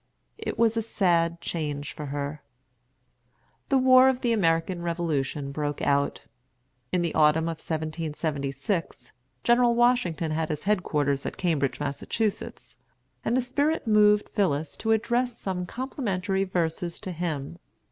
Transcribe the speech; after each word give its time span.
It 0.39 0.57
was 0.57 0.75
a 0.75 0.81
sad 0.81 1.41
change 1.41 1.93
for 1.93 2.07
her. 2.07 2.41
The 3.69 3.77
war 3.77 4.09
of 4.09 4.21
the 4.21 4.33
American 4.33 4.81
Revolution 4.81 5.51
broke 5.51 5.79
out. 5.79 6.21
In 6.91 7.03
the 7.03 7.13
autumn 7.13 7.43
of 7.43 7.59
1776 7.61 9.11
General 9.43 9.75
Washington 9.75 10.31
had 10.31 10.49
his 10.49 10.63
head 10.63 10.81
quarters 10.81 11.27
at 11.27 11.37
Cambridge, 11.37 11.79
Massachusetts; 11.79 12.79
and 13.23 13.37
the 13.37 13.41
spirit 13.41 13.85
moved 13.85 14.29
Phillis 14.29 14.75
to 14.77 14.91
address 14.91 15.37
some 15.37 15.67
complimentary 15.67 16.45
verses 16.45 16.99
to 17.01 17.11
him. 17.11 17.59